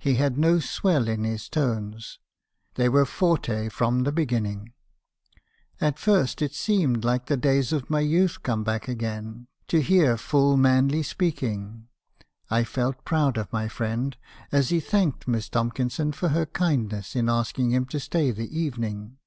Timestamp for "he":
0.00-0.16, 14.70-14.80